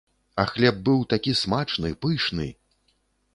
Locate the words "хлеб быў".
0.51-1.03